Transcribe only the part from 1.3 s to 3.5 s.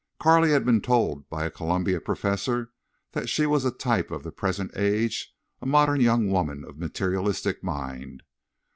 a Columbia professor that she